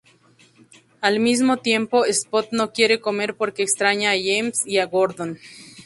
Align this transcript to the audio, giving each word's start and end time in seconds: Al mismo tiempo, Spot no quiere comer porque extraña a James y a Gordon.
Al 0.99 1.19
mismo 1.19 1.57
tiempo, 1.57 2.05
Spot 2.05 2.47
no 2.53 2.73
quiere 2.73 2.99
comer 2.99 3.35
porque 3.37 3.61
extraña 3.61 4.09
a 4.09 4.15
James 4.15 4.65
y 4.65 4.79
a 4.79 4.85
Gordon. 4.87 5.37